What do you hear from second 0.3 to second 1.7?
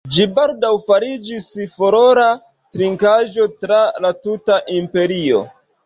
baldaŭ fariĝis